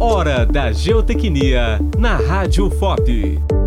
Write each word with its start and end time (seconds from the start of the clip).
Hora 0.00 0.46
da 0.46 0.70
Geotecnia 0.70 1.80
na 1.98 2.16
Rádio 2.18 2.70
FOP. 2.70 3.57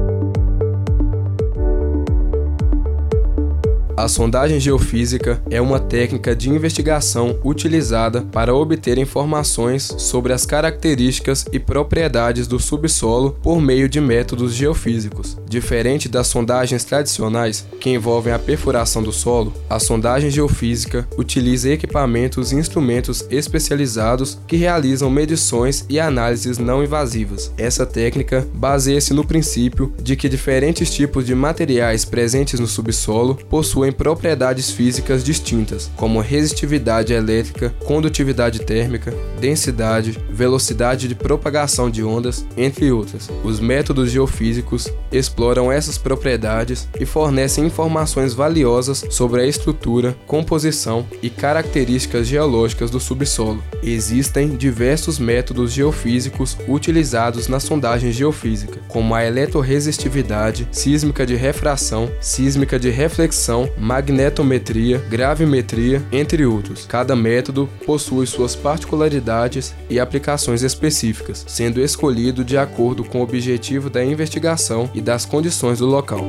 A 4.01 4.07
sondagem 4.07 4.59
geofísica 4.59 5.39
é 5.47 5.61
uma 5.61 5.79
técnica 5.79 6.35
de 6.35 6.49
investigação 6.49 7.37
utilizada 7.45 8.23
para 8.23 8.51
obter 8.51 8.97
informações 8.97 9.93
sobre 9.99 10.33
as 10.33 10.43
características 10.43 11.45
e 11.51 11.59
propriedades 11.59 12.47
do 12.47 12.59
subsolo 12.59 13.37
por 13.43 13.61
meio 13.61 13.87
de 13.87 14.01
métodos 14.01 14.55
geofísicos. 14.55 15.37
Diferente 15.47 16.09
das 16.09 16.25
sondagens 16.25 16.83
tradicionais, 16.83 17.63
que 17.79 17.91
envolvem 17.91 18.33
a 18.33 18.39
perfuração 18.39 19.03
do 19.03 19.11
solo, 19.11 19.53
a 19.69 19.77
sondagem 19.77 20.31
geofísica 20.31 21.07
utiliza 21.15 21.69
equipamentos 21.69 22.51
e 22.51 22.55
instrumentos 22.55 23.23
especializados 23.29 24.39
que 24.47 24.55
realizam 24.55 25.11
medições 25.11 25.85
e 25.87 25.99
análises 25.99 26.57
não 26.57 26.83
invasivas. 26.83 27.53
Essa 27.55 27.85
técnica 27.85 28.47
baseia-se 28.51 29.13
no 29.13 29.23
princípio 29.23 29.93
de 30.01 30.15
que 30.15 30.27
diferentes 30.27 30.89
tipos 30.91 31.23
de 31.23 31.35
materiais 31.35 32.03
presentes 32.03 32.59
no 32.59 32.65
subsolo 32.65 33.35
possuem 33.47 33.90
possuem 33.91 34.01
propriedades 34.01 34.71
físicas 34.71 35.23
distintas, 35.23 35.91
como 35.95 36.19
resistividade 36.19 37.13
elétrica, 37.13 37.73
condutividade 37.85 38.59
térmica, 38.59 39.13
densidade, 39.39 40.17
velocidade 40.29 41.07
de 41.07 41.15
propagação 41.15 41.89
de 41.89 42.03
ondas, 42.03 42.45
entre 42.57 42.91
outras. 42.91 43.29
Os 43.43 43.59
métodos 43.59 44.09
geofísicos 44.09 44.91
exploram 45.11 45.71
essas 45.71 45.97
propriedades 45.97 46.87
e 46.99 47.05
fornecem 47.05 47.65
informações 47.65 48.33
valiosas 48.33 49.05
sobre 49.09 49.41
a 49.41 49.45
estrutura, 49.45 50.15
composição 50.25 51.05
e 51.21 51.29
características 51.29 52.27
geológicas 52.27 52.89
do 52.89 52.99
subsolo. 52.99 53.63
Existem 53.83 54.55
diversos 54.55 55.19
métodos 55.19 55.71
geofísicos 55.71 56.57
utilizados 56.67 57.47
na 57.47 57.59
sondagem 57.59 58.11
geofísica, 58.11 58.79
como 58.87 59.13
a 59.13 59.25
eletroresistividade, 59.25 60.67
sísmica 60.71 61.25
de 61.25 61.35
refração, 61.35 62.11
sísmica 62.19 62.79
de 62.79 62.89
reflexão, 62.89 63.69
magnetometria, 63.77 64.99
gravimetria, 65.09 66.01
entre 66.11 66.45
outros. 66.45 66.85
Cada 66.85 67.15
método 67.15 67.69
possui 67.85 68.27
suas 68.27 68.55
particularidades 68.55 69.73
e 69.89 69.99
aplicações 69.99 70.63
específicas, 70.63 71.45
sendo 71.47 71.81
escolhido 71.81 72.43
de 72.43 72.57
acordo 72.57 73.03
com 73.03 73.19
o 73.19 73.23
objetivo 73.23 73.89
da 73.89 74.03
investigação 74.03 74.89
e 74.93 75.01
das 75.01 75.25
condições 75.25 75.79
do 75.79 75.85
local. 75.85 76.21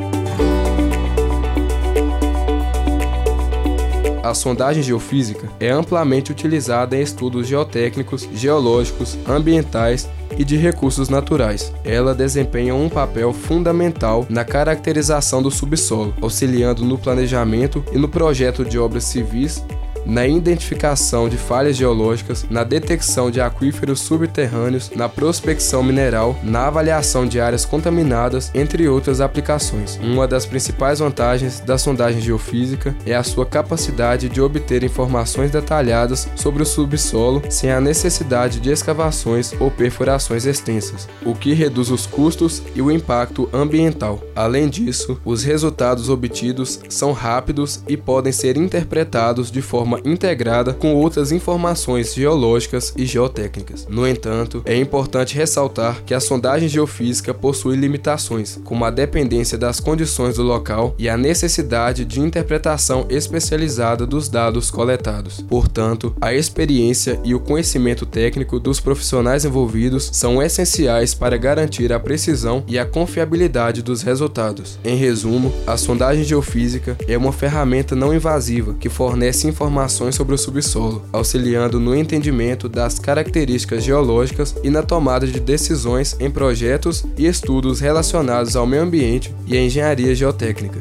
A 4.22 4.34
sondagem 4.34 4.82
geofísica 4.82 5.48
é 5.58 5.68
amplamente 5.70 6.30
utilizada 6.30 6.96
em 6.96 7.02
estudos 7.02 7.48
geotécnicos, 7.48 8.28
geológicos, 8.32 9.18
ambientais 9.28 10.08
e 10.38 10.44
de 10.44 10.56
recursos 10.56 11.08
naturais. 11.08 11.72
Ela 11.84 12.14
desempenha 12.14 12.74
um 12.74 12.88
papel 12.88 13.32
fundamental 13.32 14.24
na 14.30 14.44
caracterização 14.44 15.42
do 15.42 15.50
subsolo, 15.50 16.14
auxiliando 16.22 16.84
no 16.84 16.96
planejamento 16.96 17.84
e 17.92 17.98
no 17.98 18.08
projeto 18.08 18.64
de 18.64 18.78
obras 18.78 19.04
civis 19.04 19.62
na 20.04 20.26
identificação 20.26 21.28
de 21.28 21.36
falhas 21.36 21.76
geológicas, 21.76 22.46
na 22.50 22.64
detecção 22.64 23.30
de 23.30 23.40
aquíferos 23.40 24.00
subterrâneos, 24.00 24.90
na 24.94 25.08
prospecção 25.08 25.82
mineral, 25.82 26.36
na 26.42 26.66
avaliação 26.66 27.26
de 27.26 27.40
áreas 27.40 27.64
contaminadas, 27.64 28.50
entre 28.54 28.88
outras 28.88 29.20
aplicações. 29.20 29.98
Uma 30.02 30.26
das 30.26 30.46
principais 30.46 30.98
vantagens 30.98 31.60
da 31.60 31.78
sondagem 31.78 32.20
geofísica 32.20 32.94
é 33.06 33.14
a 33.14 33.22
sua 33.22 33.46
capacidade 33.46 34.28
de 34.28 34.40
obter 34.40 34.82
informações 34.82 35.50
detalhadas 35.50 36.28
sobre 36.36 36.62
o 36.62 36.66
subsolo 36.66 37.42
sem 37.48 37.70
a 37.70 37.80
necessidade 37.80 38.60
de 38.60 38.70
escavações 38.70 39.54
ou 39.60 39.70
perfurações 39.70 40.46
extensas, 40.46 41.08
o 41.24 41.34
que 41.34 41.52
reduz 41.52 41.90
os 41.90 42.06
custos 42.06 42.62
e 42.74 42.82
o 42.82 42.90
impacto 42.90 43.48
ambiental. 43.52 44.22
Além 44.34 44.68
disso, 44.68 45.20
os 45.24 45.42
resultados 45.42 46.08
obtidos 46.08 46.80
são 46.88 47.12
rápidos 47.12 47.82
e 47.88 47.96
podem 47.96 48.32
ser 48.32 48.56
interpretados 48.56 49.50
de 49.50 49.62
forma 49.62 49.91
forma 49.92 50.00
integrada 50.04 50.72
com 50.72 50.94
outras 50.94 51.32
informações 51.32 52.14
geológicas 52.14 52.94
e 52.96 53.04
geotécnicas. 53.04 53.86
No 53.88 54.06
entanto, 54.06 54.62
é 54.64 54.76
importante 54.76 55.36
ressaltar 55.36 56.02
que 56.04 56.14
a 56.14 56.20
sondagem 56.20 56.68
geofísica 56.68 57.34
possui 57.34 57.76
limitações, 57.76 58.58
como 58.64 58.84
a 58.84 58.90
dependência 58.90 59.58
das 59.58 59.80
condições 59.80 60.36
do 60.36 60.42
local 60.42 60.94
e 60.98 61.08
a 61.08 61.16
necessidade 61.16 62.04
de 62.04 62.20
interpretação 62.20 63.06
especializada 63.10 64.06
dos 64.06 64.28
dados 64.28 64.70
coletados. 64.70 65.42
Portanto, 65.42 66.14
a 66.20 66.32
experiência 66.32 67.20
e 67.24 67.34
o 67.34 67.40
conhecimento 67.40 68.06
técnico 68.06 68.58
dos 68.58 68.80
profissionais 68.80 69.44
envolvidos 69.44 70.10
são 70.12 70.42
essenciais 70.42 71.14
para 71.14 71.36
garantir 71.36 71.92
a 71.92 72.00
precisão 72.00 72.64
e 72.66 72.78
a 72.78 72.86
confiabilidade 72.86 73.82
dos 73.82 74.02
resultados. 74.02 74.78
Em 74.84 74.96
resumo, 74.96 75.52
a 75.66 75.76
sondagem 75.76 76.24
geofísica 76.24 76.96
é 77.06 77.18
uma 77.18 77.32
ferramenta 77.32 77.94
não 77.94 78.14
invasiva 78.14 78.74
que 78.74 78.88
fornece 78.88 79.48
informações 79.48 79.81
informações 79.82 80.14
sobre 80.14 80.34
o 80.34 80.38
subsolo, 80.38 81.02
auxiliando 81.12 81.80
no 81.80 81.94
entendimento 81.94 82.68
das 82.68 83.00
características 83.00 83.82
geológicas 83.82 84.54
e 84.62 84.70
na 84.70 84.82
tomada 84.82 85.26
de 85.26 85.40
decisões 85.40 86.16
em 86.20 86.30
projetos 86.30 87.04
e 87.18 87.26
estudos 87.26 87.80
relacionados 87.80 88.54
ao 88.54 88.64
meio 88.64 88.82
ambiente 88.82 89.34
e 89.44 89.56
à 89.56 89.60
engenharia 89.60 90.14
geotécnica. 90.14 90.78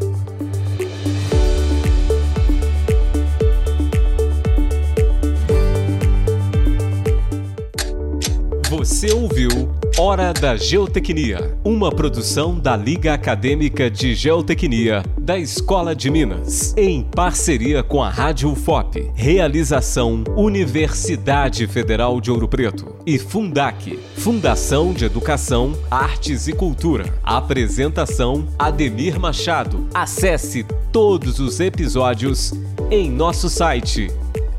Você 8.70 9.12
ouviu 9.12 9.81
Hora 9.98 10.32
da 10.32 10.56
Geotecnia, 10.56 11.58
uma 11.66 11.92
produção 11.92 12.58
da 12.58 12.78
Liga 12.78 13.14
Acadêmica 13.14 13.92
de 13.92 14.16
Geotecnia 14.16 15.04
da 15.18 15.38
Escola 15.38 15.94
de 15.94 16.10
Minas, 16.10 16.74
em 16.78 17.04
parceria 17.04 17.84
com 17.84 18.02
a 18.02 18.10
Rádio 18.10 18.56
FOP. 18.56 19.12
Realização 19.14 20.24
Universidade 20.36 21.68
Federal 21.68 22.22
de 22.22 22.32
Ouro 22.32 22.48
Preto 22.48 22.96
e 23.06 23.20
Fundac, 23.20 24.00
Fundação 24.16 24.94
de 24.94 25.04
Educação, 25.04 25.74
Artes 25.92 26.48
e 26.48 26.54
Cultura. 26.54 27.14
Apresentação 27.22 28.48
Ademir 28.58 29.20
Machado. 29.20 29.88
Acesse 29.94 30.66
todos 30.92 31.40
os 31.40 31.60
episódios 31.60 32.54
em 32.90 33.12
nosso 33.12 33.50
site 33.50 34.10